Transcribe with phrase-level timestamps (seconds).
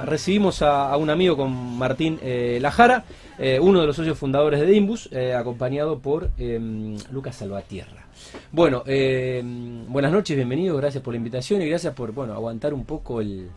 [0.00, 3.04] Recibimos a, un amigo con Martín eh, Lajara,
[3.38, 8.06] eh, uno de los socios fundadores de Dimbus, eh, acompañado por em, Lucas Salvatierra.
[8.52, 12.86] Bueno, em, buenas noches, bienvenido, gracias por la invitación y gracias por bueno aguantar un
[12.86, 13.50] poco el,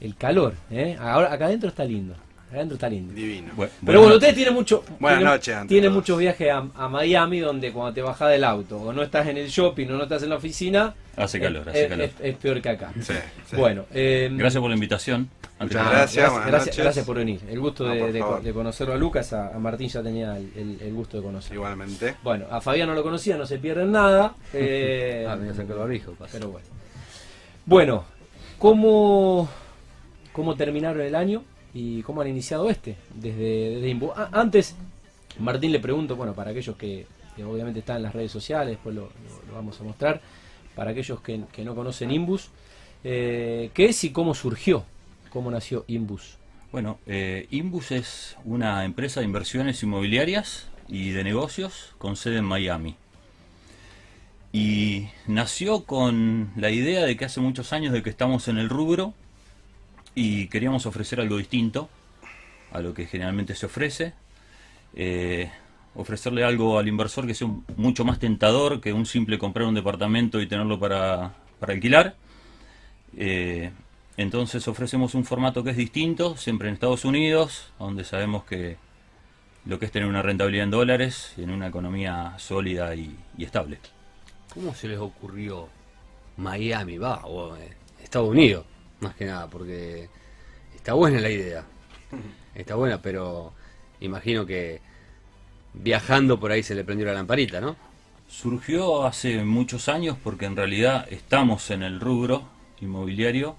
[0.00, 0.52] el calor.
[1.00, 2.14] Ahora acá adentro está lindo.
[2.54, 3.12] Adentro está lindo.
[3.12, 3.52] Divino.
[3.84, 4.84] Pero bueno, usted tiene mucho.
[5.00, 8.92] Buenas tiene, noches, Tiene muchos viajes a, Miami donde cuando te bajas del auto o
[8.92, 10.94] no estás en el shopping o no estás en la oficina.
[11.16, 12.10] Hace calor, hace calor.
[12.20, 12.92] Es, peor que acá.
[13.00, 13.14] Sí,
[13.56, 13.86] Bueno.
[13.92, 15.28] Em, gracias por la invitación.
[15.58, 17.40] Muchas gracias, gracias, gracias, por venir.
[17.48, 21.56] El gusto de, conocerlo a Lucas, a, Martín ya tenía el, gusto de conocerlo.
[21.56, 22.16] Igualmente.
[22.22, 24.34] Bueno, a Fabián no lo conocía, no se pierden nada.
[24.56, 26.00] Eh, ah, me sacó el
[26.30, 26.66] Pero bueno.
[27.66, 28.04] Bueno,
[28.58, 29.48] ¿cómo,
[30.32, 31.42] ¿cómo terminaron el año
[31.74, 32.96] y cómo han iniciado este?
[33.14, 34.76] Desde, desde Antes,
[35.40, 37.06] Martín le pregunto, bueno, para aquellos que,
[37.44, 39.10] obviamente están en las redes sociales, después lo,
[39.52, 40.20] vamos a mostrar,
[40.76, 42.48] para aquellos que, no conocen Imbus,
[43.02, 44.84] eh, ¿qué es y cómo surgió?
[45.30, 46.36] ¿Cómo nació Imbus?
[46.70, 52.44] Bueno, eh, Imbus es una empresa de inversiones inmobiliarias y de negocios con sede en
[52.44, 52.96] Miami.
[54.52, 58.68] Y nació con la idea de que hace muchos años de que estamos en el
[58.68, 59.12] rubro
[60.14, 61.88] y queríamos ofrecer algo distinto
[62.72, 64.12] a lo que generalmente se ofrece.
[64.94, 65.50] Eh,
[65.94, 70.40] ofrecerle algo al inversor que sea mucho más tentador que un simple comprar un departamento
[70.40, 72.16] y tenerlo para, alquilar.
[73.16, 73.70] Eh,
[74.16, 78.76] entonces ofrecemos un formato que es distinto, siempre en Estados Unidos, donde sabemos que
[79.66, 83.78] lo que es tener una rentabilidad en dólares y en una economía sólida y, estable.
[84.52, 85.68] ¿Cómo se les ocurrió
[86.36, 88.66] Miami, va, o eh, Estados Unidos,
[89.04, 89.48] más que nada?
[89.48, 90.08] Porque
[90.74, 91.64] está buena la idea,
[92.54, 93.52] está buena, pero
[94.00, 94.80] imagino que
[95.74, 97.76] viajando por ahí se le prendió la lamparita, ¿no?
[98.28, 102.44] Surgió hace muchos años porque en realidad estamos en el rubro
[102.80, 103.56] inmobiliario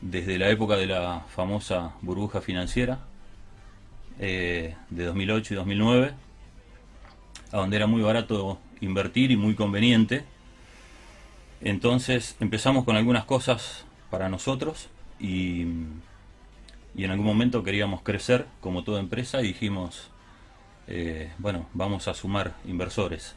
[0.00, 3.00] desde la época de la famosa burbuja financiera
[4.20, 6.12] eh, de 2008 y 2009,
[7.52, 10.24] a donde era muy barato invertir y muy conveniente.
[11.60, 14.88] Entonces empezamos con algunas cosas para nosotros
[15.20, 15.66] y,
[16.94, 20.10] y en algún momento queríamos crecer como toda empresa y dijimos,
[20.86, 23.34] eh, bueno, vamos a sumar inversores.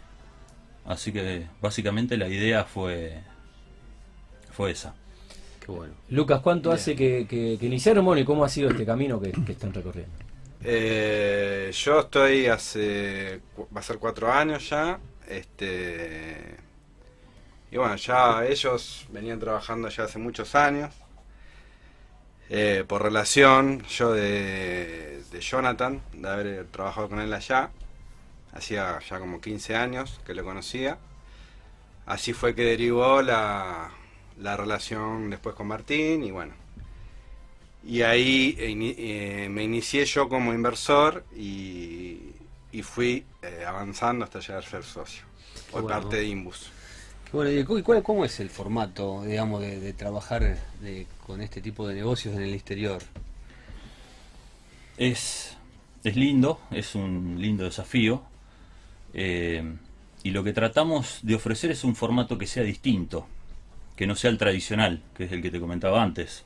[0.85, 3.19] Así que básicamente la idea fue,
[4.51, 4.95] fue esa.
[6.09, 10.11] Lucas, ¿cuánto hace que, que, iniciaron y cómo ha sido este camino que, están recorriendo?
[10.63, 13.41] Eh, yo estoy hace,
[13.75, 16.57] va a ser cuatro años ya, este,
[17.71, 20.93] y bueno, ya ellos venían trabajando ya hace muchos años,
[22.49, 27.71] eh, por relación, yo de, de Jonathan, de haber trabajado con él allá,
[28.53, 30.97] hacía ya como 15 años que lo conocía,
[32.05, 33.91] así fue que derivó la,
[34.37, 36.53] la relación después con Martín y bueno.
[37.83, 42.33] Y ahí eh, me inicié yo como inversor y,
[42.83, 45.23] fui eh, avanzando hasta llegar a ser socio
[45.71, 46.71] por parte de Imbus.
[47.33, 50.57] ¿Y cuál, cómo es el formato, digamos, de, trabajar
[51.25, 53.01] con este tipo de negocios en el exterior?
[54.97, 55.57] Es,
[56.03, 58.21] es lindo, es un lindo desafío.
[59.13, 59.63] Eh,
[60.23, 63.27] y lo que tratamos de ofrecer es un formato que sea distinto
[64.01, 66.43] que no sea el tradicional, que es el que te comentaba antes.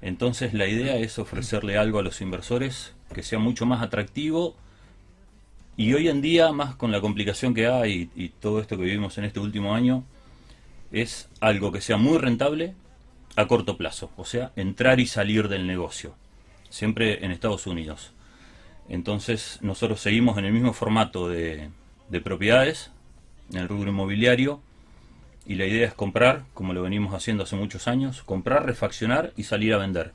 [0.00, 4.56] Entonces la idea es ofrecerle algo a los inversores que sea mucho más atractivo
[5.76, 9.16] y hoy en día, más con la complicación que hay y, todo esto que vivimos
[9.18, 10.04] en este último año,
[10.92, 12.74] es algo que sea muy rentable
[13.36, 16.14] a corto plazo, o sea, entrar y salir del negocio,
[16.68, 18.12] siempre en Estados Unidos.
[18.88, 21.70] Entonces nosotros seguimos en el mismo formato de,
[22.08, 22.90] de propiedades,
[23.52, 24.60] en el rubro inmobiliario,
[25.46, 29.44] y la idea es comprar, como lo venimos haciendo hace muchos años, comprar, refaccionar y
[29.44, 30.12] salir a vender.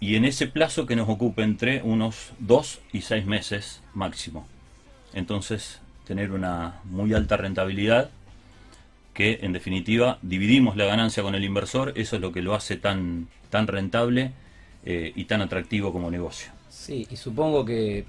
[0.00, 4.46] Y en ese plazo que nos ocupe entre unos 2 y 6 meses máximo.
[5.12, 8.10] Entonces, tener una muy alta rentabilidad
[9.12, 12.76] que en definitiva dividimos la ganancia con el inversor, eso es lo que lo hace
[12.76, 14.30] tan, tan rentable
[14.84, 16.52] eh, y tan atractivo como negocio.
[16.68, 18.04] Sí, y supongo que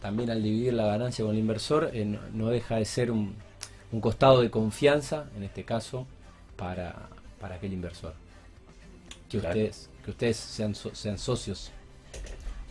[0.00, 3.34] también al dividir la ganancia con el inversor eh, no deja de ser un,
[3.90, 6.06] un costado de confianza, en este caso,
[6.56, 7.08] para,
[7.40, 8.12] para aquel inversor.
[9.28, 11.72] Que ustedes, que ustedes sean, sean socios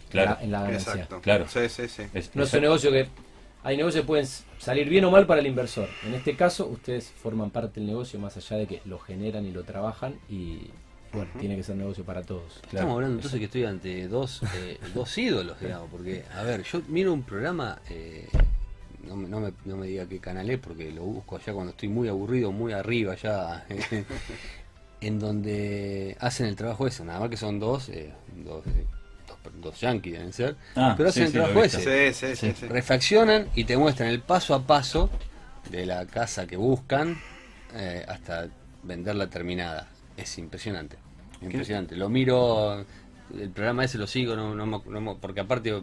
[0.09, 0.38] claro.
[0.41, 1.07] en, la, ganancia.
[1.21, 1.47] Claro.
[1.47, 2.03] Sí, sí, sí.
[2.33, 3.07] no es un negocio que.
[3.65, 4.27] Hay negocios que pueden
[4.57, 5.88] salir bien o mal para el inversor.
[6.05, 9.51] En este caso, ustedes forman parte del negocio más allá de que lo generan y
[9.51, 10.69] lo trabajan y,
[11.13, 12.59] bueno, tiene que ser negocio para todos.
[12.63, 16.81] Estamos hablando entonces que estoy ante dos, eh, dos ídolos, digamos, porque, a ver, yo
[16.89, 18.27] miro un programa eh,
[19.07, 21.89] no, no, me, no me diga qué canal es porque lo busco allá cuando estoy
[21.89, 23.65] muy aburrido, muy arriba ya.
[25.07, 28.13] En donde hacen el trabajo ese, nada más que son dos, eh,
[28.45, 28.85] dos, eh,
[29.27, 31.77] dos, dos yankees deben ser, Ah, pero sí, hacen sí, el trabajo visto.
[31.79, 32.13] ese.
[32.13, 32.53] Sí, sí, sí.
[32.59, 32.67] sí.
[32.67, 35.09] Refaccionan y te muestran el paso a paso
[35.69, 37.17] de la casa que buscan
[37.73, 38.47] eh, hasta
[38.83, 39.89] venderla terminada.
[40.17, 40.97] Es impresionante,
[41.41, 41.95] impresionante.
[41.95, 42.85] Lo miro,
[43.35, 45.81] el programa ese lo sigo, no, no no porque aparte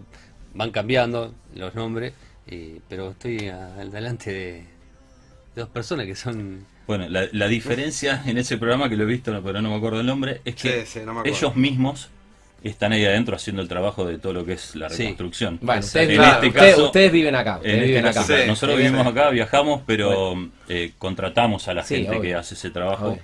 [0.54, 2.12] van cambiando los nombres,
[2.46, 4.64] y- pero estoy al delante de, de
[5.56, 6.64] dos personas que son...
[6.86, 10.00] Bueno, la, la diferencia en ese programa que lo he visto, pero no me acuerdo
[10.00, 11.36] el nombre, es que Sí, sí, no me acuerdo.
[11.38, 12.08] ellos mismos
[12.64, 15.02] están ahí adentro haciendo el trabajo de todo lo que es la Sí.
[15.04, 15.58] reconstrucción.
[15.62, 17.52] Bueno, En este ustedes- caso- ustedes viven acá.
[17.52, 18.46] En Ustedes este viven caso, acá.
[18.46, 19.08] nosotros sí, vivimos sí.
[19.10, 22.20] acá, viajamos, pero eh, contratamos a la Sí, gente obvio.
[22.22, 23.08] que hace ese trabajo.
[23.10, 23.22] Obvio.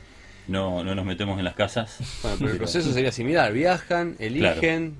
[0.48, 1.98] No, no nos metemos en las casas.
[2.22, 4.94] Bueno, pero el proceso sería similar, viajan, eligen,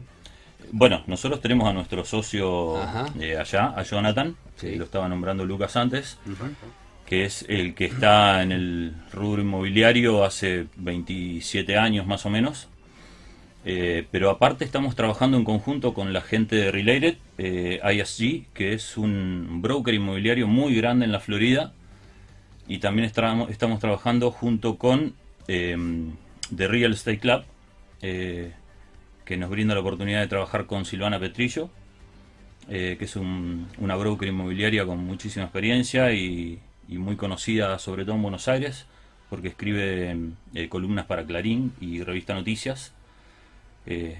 [0.72, 2.76] Bueno, nosotros tenemos a nuestro socio
[3.20, 4.70] eh, allá, a Jonathan, Sí.
[4.70, 6.18] que lo estaba nombrando Lucas antes,
[7.06, 12.68] que es el que está en el rubro inmobiliario hace 27 años más o menos.
[13.64, 18.72] Eh, pero aparte estamos trabajando en conjunto con la gente de Related, eh, ISG, que
[18.74, 21.72] es un broker inmobiliario muy grande en la Florida.
[22.68, 25.14] Y también estamos, trabajando junto con
[25.48, 25.76] eh,
[26.54, 27.42] The Real Estate Club,
[28.02, 28.52] eh,
[29.24, 31.70] que nos brinda la oportunidad de trabajar con Silvana Petrillo,
[32.68, 38.04] eh, que es un- una broker inmobiliaria con muchísima experiencia y, y muy conocida sobre
[38.04, 38.86] todo en Buenos Aires,
[39.30, 40.16] porque escribe
[40.54, 42.92] eh, columnas para Clarín y Revista Noticias,
[43.86, 44.18] eh,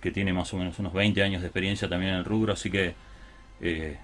[0.00, 2.70] que tiene más o menos unos 20 años de experiencia también en el rubro, así
[2.70, 2.94] que
[3.60, 3.96] eh,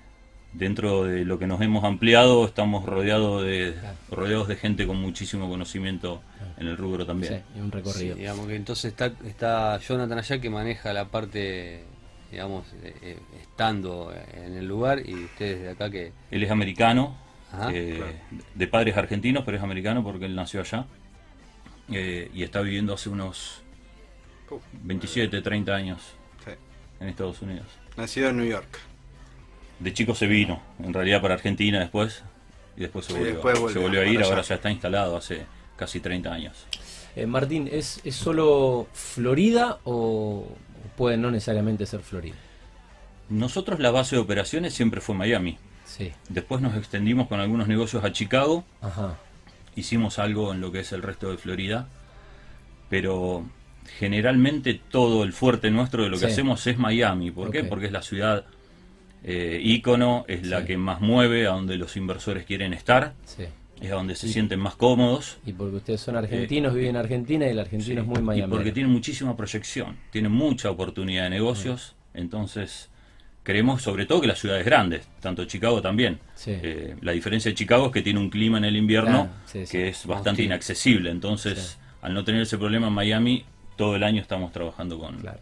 [0.53, 3.97] dentro de lo que nos hemos ampliado estamos rodeados de, Claro.
[4.11, 6.23] rodeados de gente con muchísimo conocimiento
[6.57, 7.35] en el rubro también.
[7.35, 8.15] Sí, y un recorrido.
[8.15, 11.85] Sí, digamos que entonces está, está Jonathan allá que maneja la parte,
[12.31, 16.13] digamos, eh, eh, estando en el lugar y ustedes de acá que...
[16.31, 17.17] Él es americano,
[17.53, 17.71] Ajá.
[17.73, 18.13] eh, Claro.
[18.55, 20.87] de padres argentinos, pero es americano porque él nació allá.
[21.91, 23.63] eh, y está viviendo hace unos
[24.51, 25.99] Uf, 27, 30 años
[26.45, 26.51] sí.
[27.01, 27.67] en Estados Unidos.
[27.97, 28.79] Nacido en New York.
[29.79, 32.23] De chico se vino, en realidad para Argentina después,
[32.77, 35.17] y después se Sí, volvió, después volvió se volvió a ir, ahora ya está instalado
[35.17, 35.47] hace
[35.77, 36.67] casi 30 años.
[37.17, 40.47] Eh, Martín, ¿es, ¿es solo Florida o
[40.97, 42.37] puede no necesariamente ser Florida?
[43.31, 45.59] Nosotros la base de operaciones siempre fue Miami.
[45.89, 46.13] Sí.
[46.29, 49.17] Después nos extendimos con algunos negocios a Chicago, Ajá.
[49.75, 51.89] hicimos algo en lo que es el resto de Florida,
[52.91, 53.45] pero
[53.99, 56.33] generalmente todo el fuerte nuestro de lo que Sí.
[56.33, 57.31] hacemos es Miami.
[57.31, 57.65] ¿Por qué?
[57.65, 58.45] Porque es la ciudad
[59.25, 60.67] eh, ícono, es la Sí.
[60.69, 63.47] que más mueve, a donde los inversores quieren estar, Sí.
[63.81, 65.39] es a donde se Y- sienten más cómodos.
[65.45, 68.49] Y porque ustedes son argentinos, viven en Argentina y el argentino es muy y Miami.
[68.51, 72.91] porque tiene muchísima proyección, tiene mucha oportunidad de negocios, entonces
[73.49, 76.19] creemos sobre todo que las ciudades grandes, tanto Chicago también.
[76.35, 76.51] Sí.
[76.55, 79.89] Eh, la diferencia de Chicago es que tiene un clima en el invierno Claro, que
[79.89, 84.53] es bastante inaccesible, entonces al no tener ese problema en Miami, todo el año estamos
[84.53, 85.39] trabajando con, Claro.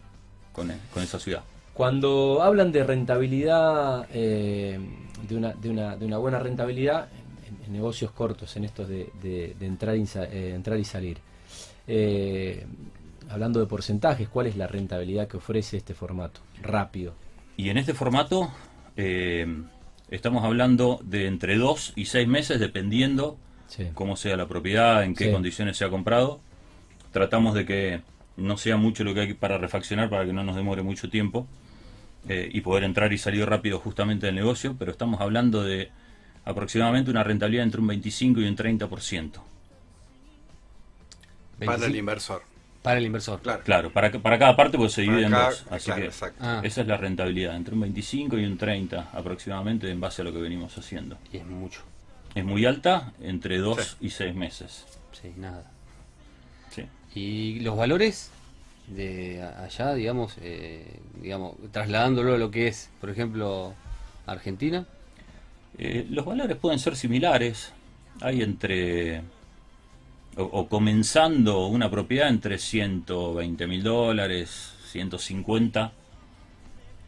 [0.53, 1.43] con, con esa ciudad.
[1.73, 4.79] Cuando hablan de rentabilidad, eh,
[5.27, 7.09] de, una, de, una, de una buena rentabilidad
[7.49, 11.17] en, en negocios cortos, en estos de, de- entrar, y eh, entrar y salir,
[11.87, 12.65] eh,
[13.29, 16.39] hablando de porcentajes, ¿cuál es la rentabilidad que ofrece este formato?
[16.61, 17.13] Rápido.
[17.57, 18.51] Y en este formato
[18.95, 19.45] eh,
[20.09, 23.37] estamos hablando de entre 2 y 6 meses, dependiendo
[23.67, 23.87] Sí.
[23.93, 25.31] cómo sea la propiedad, en qué Sí.
[25.31, 26.39] condiciones se ha comprado.
[27.11, 28.01] Tratamos de que
[28.37, 31.47] no sea mucho lo que hay para refaccionar para que no nos demore mucho tiempo
[32.29, 35.89] eh, y poder entrar y salir rápido justamente del negocio, pero estamos hablando de
[36.45, 39.41] aproximadamente una rentabilidad entre un 25 y un 30%.
[41.59, 42.41] Para el 25 inversor.
[42.87, 43.41] Para el inversor.
[43.41, 43.61] Claro.
[43.63, 45.65] Claro, para, para cada parte pues se divide en dos.
[45.69, 46.43] Así claro, que exacto.
[46.43, 50.25] Ah, esa es la rentabilidad, entre un 25 y un 30 aproximadamente en base a
[50.25, 51.17] lo que venimos haciendo.
[51.31, 51.81] y es mucho.
[52.35, 54.05] Es muy alta, entre 2 Sí.
[54.07, 54.85] y 6 meses.
[55.11, 55.63] Sí, nada.
[56.69, 56.83] Sí.
[57.15, 58.29] Y los valores
[58.87, 63.73] de allá, digamos, eh, digamos, trasladándolo a lo que es, por ejemplo,
[64.27, 64.85] Argentina.
[65.79, 67.73] Eh, los valores pueden ser similares.
[68.21, 69.21] Hay entre.
[70.37, 75.91] O, o comenzando una propiedad entre 120 mil dólares, 150.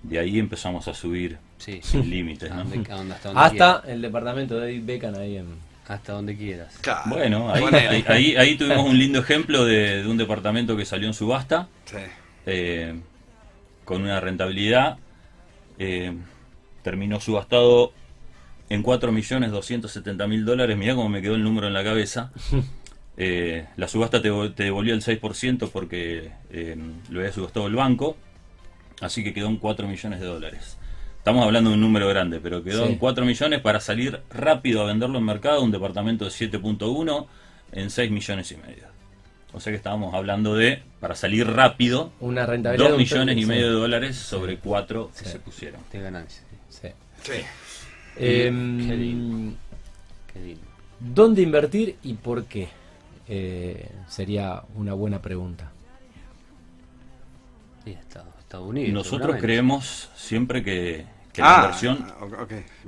[0.03, 2.49] De ahí empezamos a subir Sí, sin límites.
[2.51, 2.63] hasta
[2.97, 3.81] donde Hasta quieras.
[3.87, 5.69] el departamento de David Beckham ahí en...
[5.87, 6.77] Hasta donde quieras.
[6.81, 7.01] Claro.
[7.09, 11.07] Bueno, ahí, ahí, ahí- ahí tuvimos un lindo ejemplo de, de un departamento que salió
[11.07, 11.67] en subasta.
[11.85, 11.97] Sí.
[12.45, 12.93] eh,
[13.85, 14.97] con una rentabilidad.
[15.79, 16.13] eh,
[16.83, 17.91] terminó subastado
[18.69, 20.77] en 4.270.000 dólares.
[20.77, 22.31] Mirá cómo me quedó el número en la cabeza.
[23.21, 26.77] Eh, la subasta te, vo- te devolvió el 6% porque eh,
[27.09, 28.15] lo había subastado el banco.
[29.01, 30.77] Así que quedó en 4 millones de dólares.
[31.17, 32.93] Estamos hablando de un número grande, pero quedó Sí.
[32.93, 35.61] en 4 millones para salir rápido a venderlo en mercado.
[35.61, 37.27] Un departamento de 7.1
[37.73, 38.87] en 6 millones y medio.
[39.51, 43.37] O sea que estábamos hablando de, para salir rápido, Una rentabilidad de dos un millones
[43.37, 45.31] y medio de dólares sobre cuatro que Sí.
[45.31, 45.81] se pusieron.
[45.91, 46.41] De ganancia.
[46.69, 46.87] Sí.
[47.23, 47.33] Sí.
[48.15, 49.57] Em, Qué lindo.
[50.33, 50.61] Qué lindo.
[50.99, 52.69] ¿Dónde invertir y por qué?
[53.29, 55.71] Eh, sería una buena pregunta.
[57.83, 58.91] Sí, está, Estados Unidos.
[58.93, 62.05] Nosotros creemos siempre que, que la Ah, inversión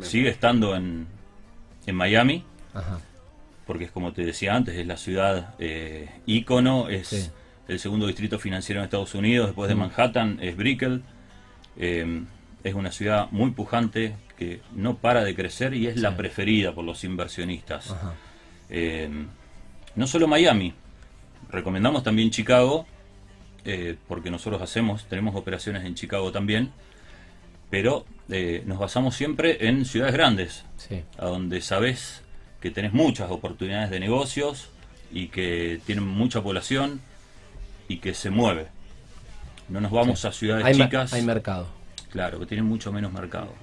[0.01, 1.07] sigue estando en,
[1.85, 2.43] en Miami,
[2.73, 2.99] Ajá.
[3.65, 7.29] porque es como te decía antes, es la ciudad eh, ícono, es Sí.
[7.67, 9.79] el segundo distrito financiero en Estados Unidos, después de Mm.
[9.79, 11.03] Manhattan es Brickell,
[11.77, 12.23] eh,
[12.63, 16.83] es una ciudad muy pujante que no para de crecer y es la preferida por
[16.83, 17.91] los inversionistas.
[17.91, 18.13] Ajá.
[18.69, 19.09] Eh,
[19.95, 20.73] no solo Miami,
[21.49, 22.85] recomendamos también Chicago,
[23.65, 26.71] eh, porque nosotros hacemos, tenemos operaciones en Chicago también,
[27.69, 31.03] pero eh, nos basamos siempre en ciudades grandes, Sí.
[31.17, 32.21] a donde sabes
[32.59, 34.69] que tenés muchas oportunidades de negocios
[35.11, 37.01] y que tienen mucha población
[37.87, 38.67] y que se mueve.
[39.69, 40.27] No nos vamos Sí.
[40.27, 41.67] a ciudades Hay, chicas, hay mercado,
[42.11, 43.53] claro, que tienen mucho menos mercado.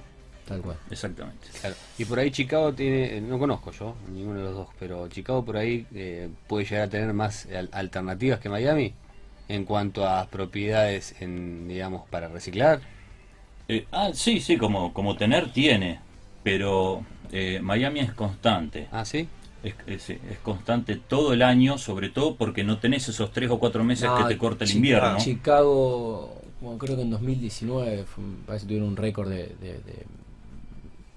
[0.49, 0.75] Tal cual.
[0.91, 1.47] Exactamente.
[1.61, 1.75] Claro.
[1.97, 5.55] Y por ahí Chicago tiene, no conozco yo, ninguno de los dos, pero Chicago por
[5.55, 8.93] ahí eh, puede llegar a tener más al- alternativas que Miami
[9.47, 12.81] en cuanto a propiedades, en, digamos, para reciclar.
[13.67, 15.99] Eh, ah, sí, sí, como, como tener tiene,
[16.43, 18.87] pero eh, Miami es constante.
[18.91, 19.27] Ah, sí.
[19.63, 23.59] Es, es- es constante todo el año, sobre todo porque no tenés esos tres o
[23.59, 25.17] cuatro meses No, que te corta el invierno.
[25.17, 30.05] Chicago, bueno, creo que en 2019 fue parece que tuvieron un récord de, de- de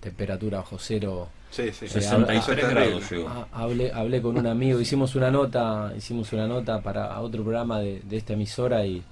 [0.02, 1.28] temperatura bajo cero.
[1.50, 1.86] Sí, sí.
[1.86, 3.46] Sí, 63 Eso es grados llegó.
[3.52, 8.00] Hablé, hablé con un amigo, hicimos una nota, hicimos una nota para otro programa de,
[8.00, 9.02] de esta emisora y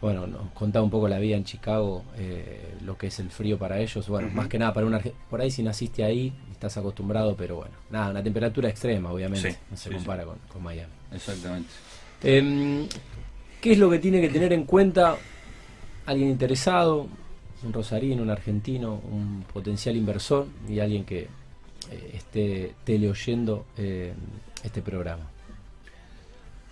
[0.00, 3.58] bueno, nos contaba un poco la vida en Chicago, eh, lo que es el frío
[3.58, 4.08] para ellos.
[4.08, 7.74] Bueno, más que nada para un por ahí si naciste ahí, estás acostumbrado, pero bueno,
[7.90, 10.92] nada, una temperatura extrema, obviamente, Sí, no se sí, compara Con, con Miami.
[11.12, 11.68] Exactamente.
[12.22, 12.86] Em,
[13.60, 15.16] ¿Qué es lo que tiene que tener en cuenta
[16.06, 17.06] alguien interesado,
[17.64, 21.28] un rosarino, un argentino, un potencial inversor y alguien que
[21.90, 24.12] eh, esté teleoyendo eh,
[24.62, 25.24] este programa?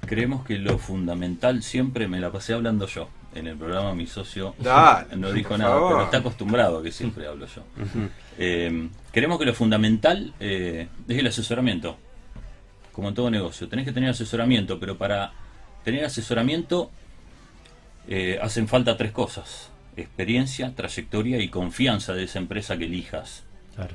[0.07, 3.09] Creemos que lo fundamental siempre me la pasé hablando yo.
[3.35, 5.92] En el programa mi socio Dale, no dijo nada, favor.
[5.92, 7.62] pero está acostumbrado a que siempre hablo yo.
[8.40, 11.97] Eh, creemos que lo fundamental eh, es el asesoramiento.
[12.92, 15.33] Como en todo negocio, tenés que tener asesoramiento, pero para
[15.83, 16.88] tener asesoramiento
[18.07, 19.71] eh, hacen falta tres cosas.
[20.00, 23.44] Experiencia, trayectoria y confianza de esa empresa que elijas.
[23.74, 23.94] Claro.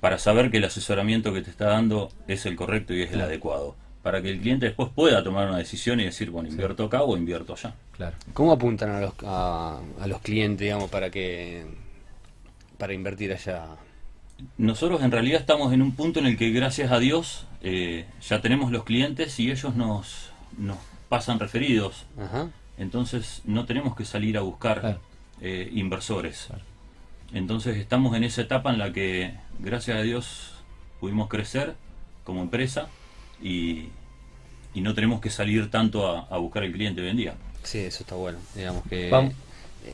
[0.00, 3.20] Para saber que el asesoramiento que te está dando es el correcto y es el
[3.20, 3.76] adecuado.
[4.02, 7.16] Para que el cliente después pueda tomar una decisión y decir, bueno, invierto acá o
[7.16, 7.74] invierto allá.
[7.96, 8.16] Claro.
[8.34, 11.64] ¿Cómo apuntan a los, a, a los clientes, digamos, para que
[12.78, 13.64] para invertir allá?
[14.58, 18.40] Nosotros en realidad estamos en un punto en el que gracias a Dios eh, ya
[18.40, 22.06] tenemos los clientes y ellos nos, nos pasan referidos.
[22.18, 22.48] Ajá.
[22.78, 25.00] Entonces no tenemos que salir a buscar Claro.
[25.42, 26.48] Eh, inversores.
[27.34, 30.52] Entonces estamos en esa etapa en la que gracias a Dios
[31.00, 31.74] pudimos crecer
[32.24, 32.88] como empresa
[33.42, 33.88] y,
[34.74, 37.34] y no tenemos que salir tanto a, a buscar el cliente hoy en día.
[37.62, 38.38] Sí, eso está bueno.
[38.54, 39.34] Digamos que Vamos.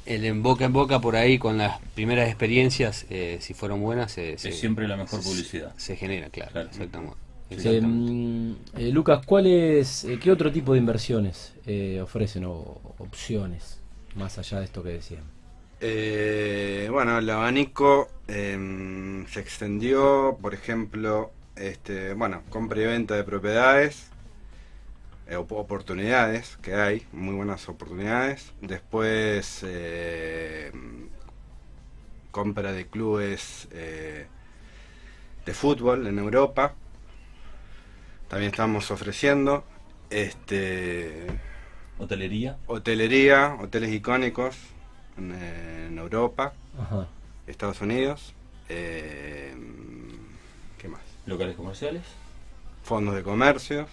[0.07, 4.13] el en boca en boca por ahí con las primeras experiencias, eh, si fueron buenas,
[4.13, 5.73] se, se- es siempre la mejor se- publicidad.
[5.77, 6.53] Se, genera, claro.
[6.53, 6.69] Claro.
[6.71, 7.15] Exactamente.
[7.51, 8.13] Eh, Exactamente.
[8.13, 13.79] mm, eh, Lucas, ¿cuáles, eh, ¿qué otro tipo de inversiones eh, ofrecen o opciones
[14.17, 15.23] más allá de esto que decían?
[15.81, 23.25] Eh, bueno, el abanico em, se extendió, por ejemplo, este, bueno, compra y venta de
[23.25, 24.11] propiedades,
[25.27, 28.53] eh, op- oportunidades que hay, muy buenas oportunidades.
[28.61, 30.73] Después, eh,
[32.31, 34.27] compra de clubes eh,
[35.47, 36.75] de fútbol en Europa.
[38.29, 39.65] También estamos ofreciendo
[40.11, 41.27] este
[41.99, 42.57] Hotelería.
[42.67, 44.57] hotelería, hoteles icónicos
[45.19, 47.07] en, eh, en Europa, Ajá.
[47.47, 48.33] Estados Unidos.
[48.69, 49.55] eh,
[50.79, 51.01] ¿Qué más?
[51.27, 52.03] Locales comerciales.
[52.85, 53.87] Fondos de comercio,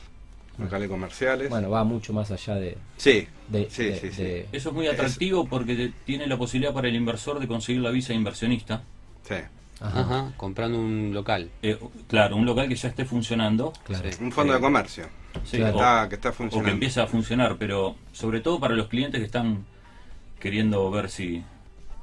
[0.57, 1.49] locales comerciales.
[1.49, 2.77] Bueno, va mucho más allá de...
[2.97, 4.23] sí, de- sí, de- sí, sí.
[4.23, 7.47] de- Eso es muy Es- atractivo porque te- tiene la posibilidad para el inversor de
[7.47, 8.83] conseguir la visa de inversionista.
[9.23, 9.35] sí.
[9.81, 9.99] Ajá.
[9.99, 11.49] Ajá, comprando un local.
[11.61, 11.77] Eh,
[12.07, 13.73] claro, un local que ya esté funcionando.
[13.83, 14.09] Claro.
[14.09, 14.23] Sí.
[14.23, 15.03] Un fondo Eh, de comercio.
[15.43, 15.75] sí, Claro.
[15.75, 16.71] o- Está- que está o que funcionando.
[16.71, 19.65] empiece a funcionar, pero sobre todo para los clientes que están
[20.39, 21.43] queriendo ver si,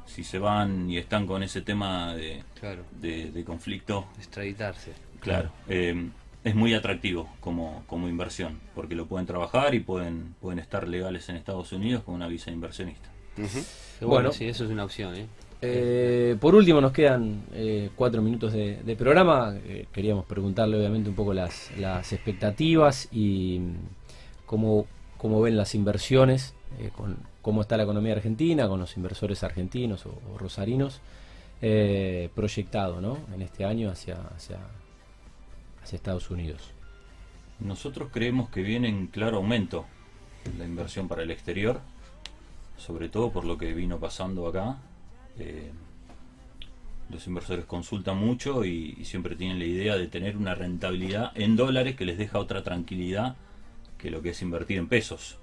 [0.06, 2.84] si se van y están con ese tema de, Claro.
[3.00, 4.06] de- de conflicto.
[4.18, 4.92] Extraditarse.
[5.20, 6.08] Claro, eh,
[6.44, 11.28] es muy atractivo como, como inversión, porque lo pueden trabajar y pueden, pueden estar legales
[11.28, 13.08] en Estados Unidos con una visa de inversionista.
[13.36, 13.54] Bueno.
[14.08, 15.26] bueno, sí, eso es una opción, ¿eh?
[15.64, 19.54] Eh, por último, nos quedan eh, cuatro minutos de, de programa.
[19.64, 23.74] Eh, queríamos preguntarle, obviamente, un poco las, las expectativas y mm,
[24.44, 24.86] cómo,
[25.18, 30.06] cómo ven las inversiones, eh, con cómo está la economía argentina, con los inversores argentinos
[30.06, 31.00] o, rosarinos,
[31.60, 33.18] eh, proyectado ¿no?
[33.34, 34.58] en este año hacia, hacia,
[35.82, 36.70] hacia Estados Unidos.
[37.60, 39.84] Nosotros creemos que viene en claro aumento
[40.58, 41.80] la inversión para el exterior,
[42.76, 44.78] sobre todo por lo que vino pasando acá.
[45.38, 45.70] Eh,
[47.10, 51.94] los inversores consultan mucho y siempre tienen la idea de tener una rentabilidad en dólares
[51.94, 53.36] que les deja otra tranquilidad
[53.98, 55.38] que lo que es invertir en pesos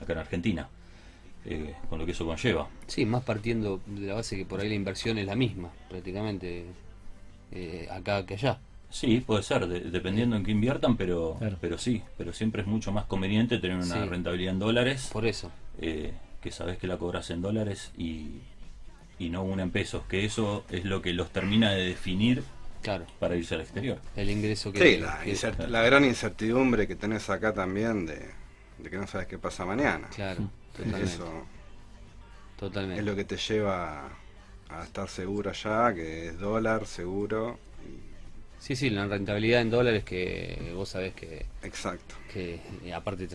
[0.00, 0.68] acá en Argentina,
[1.44, 2.68] eh, con lo que eso conlleva.
[2.86, 6.66] Sí, más partiendo de la base que por ahí la inversión es la misma, prácticamente,
[7.52, 8.58] eh, acá que allá.
[8.90, 11.56] Sí, puede ser, de- dependiendo en qué inviertan, pero, Claro.
[11.60, 14.08] pero sí, pero siempre es mucho más conveniente tener una Sí.
[14.08, 15.50] rentabilidad en dólares, Por eso.
[15.80, 18.40] eh, que sabes que la cobras en dólares y,
[19.18, 22.42] y no una en pesos, que eso es lo que los termina de definir
[22.82, 23.98] Claro, para irse al exterior.
[24.16, 24.78] el ingreso que...
[24.96, 28.26] Sí, la, que- incert- la gran incertidumbre que tenés acá también de,
[28.78, 30.08] de que no sabes qué pasa mañana.
[30.14, 31.04] Claro, totalmente.
[31.06, 31.28] Eso
[32.58, 33.00] totalmente.
[33.00, 34.08] es lo que te lleva
[34.68, 37.58] a estar seguro allá, que es dólar seguro.
[38.58, 42.14] Sí, sí, la rentabilidad en dólares que vos sabés que, Exacto.
[42.32, 43.26] que eh, aparte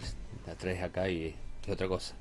[0.45, 1.33] la traes acá y
[1.65, 2.13] es otra cosa,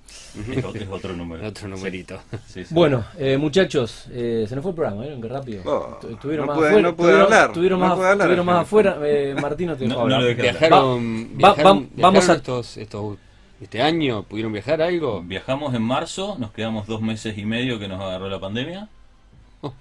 [0.48, 1.46] Es, otro número.
[1.46, 2.18] otro numerito.
[2.46, 2.72] Sí, sí.
[2.74, 5.62] Bueno, eh, muchachos, eh, se nos fue el programa, ¿vieron qué rápido?
[5.66, 8.06] Oh, Tu- estuvieron no más pude- afuera, no pude estuvieron- hablar, estuvieron no más, pude
[8.08, 8.66] hablar, estuvieron más Ángel.
[8.66, 8.98] afuera.
[9.04, 10.18] Eh, Martín no te dejó No, hablar.
[10.20, 10.60] no lo dejé hablar.
[10.60, 13.18] ¿Viajaron, Va- va- viajaron- vamos viajaron a- estos, estos,
[13.60, 14.22] este año?
[14.24, 15.22] ¿Pudieron viajar algo?
[15.22, 18.88] Viajamos en marzo, nos quedamos dos meses y medio que nos agarró la pandemia.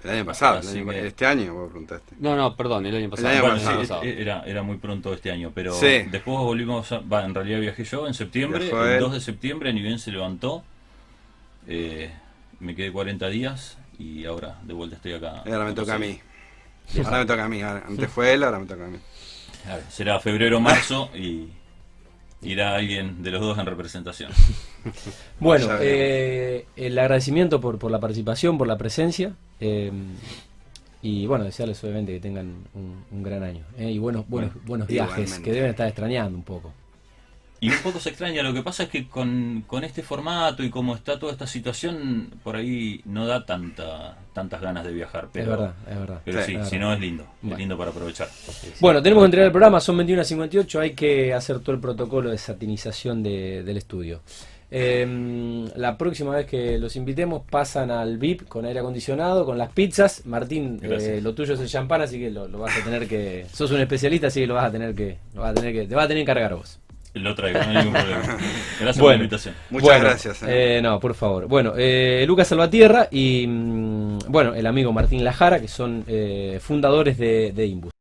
[0.06, 2.16] El año pasado, el año- que- este año vos preguntaste.
[2.20, 3.28] No, no, perdón, el año pasado.
[3.30, 3.76] año Bueno, pasado.
[3.76, 4.04] sí, pasado.
[4.04, 6.04] e- era, era muy pronto este año, pero Sí.
[6.10, 9.00] después volvimos, a- va, en realidad viajé yo en septiembre, Viajó el él.
[9.02, 10.64] 2 de septiembre, ni bien se levantó,
[11.68, 12.12] eh,
[12.62, 15.44] me quedé 40 días y ahora de vuelta estoy acá.
[15.46, 16.18] Y ahora me toca a mí.
[16.88, 17.02] Sí.
[17.04, 17.62] Ahora me toca a mí.
[17.62, 18.98] ahora- Antes fue él, ahora me toca a mí.
[19.70, 21.50] A ver, será febrero marzo y
[22.44, 24.32] irá alguien de los dos en representación.
[25.40, 29.34] Bueno, eh, el agradecimiento por, por la participación, por la presencia.
[29.60, 29.92] eh,
[31.02, 33.66] y bueno, desearles obviamente que tengan un, un gran año.
[33.78, 35.44] eh, y buenos, buenos, buenos viajes igualmente.
[35.44, 36.72] que deben estar extrañando un poco.
[37.64, 40.70] Y un poco se extraña, lo que pasa es que con, con este formato y
[40.70, 45.30] como está toda esta situación, por ahí no da tanta tantas ganas de viajar.
[45.32, 46.22] Pero, es verdad, es verdad.
[46.26, 47.56] Pero Sí, si no es lindo, Bueno.
[47.56, 48.28] es lindo para aprovechar.
[48.80, 52.38] Bueno, tenemos que entregar el programa, son 21.58, hay que hacer todo el protocolo de
[52.38, 54.22] satinización de- del estudio.
[54.76, 59.72] Eh, la próxima vez que los invitemos pasan al VIP con aire acondicionado, con las
[59.72, 60.26] pizzas.
[60.26, 63.46] Martín, eh, lo tuyo es el champán, así que lo, lo vas a tener que...
[63.54, 65.18] Sos un especialista, así que lo vas a tener que...
[65.36, 66.80] Lo vas a tener que te vas a tener que encargar vos.
[67.22, 68.22] Lo traigo, no hay ningún problema.
[68.80, 69.10] Gracias por Bueno.
[69.10, 69.56] la invitación.
[69.70, 70.44] Muchas Bueno, gracias.
[70.44, 70.78] eh.
[70.78, 71.48] eh, no, por favor.
[71.48, 77.18] Bueno, eh, Lucas Salvatierra y mm, bueno, el amigo Martín Lajara, que son eh, fundadores
[77.18, 77.94] de, de Imbus.